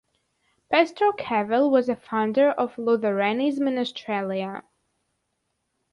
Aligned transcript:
Pastor 0.71 1.11
Kavel 1.15 1.69
was 1.69 1.87
a 1.87 1.95
founder 1.95 2.49
of 2.49 2.75
Lutheranism 2.75 3.67
in 3.67 3.77
Australia. 3.77 4.63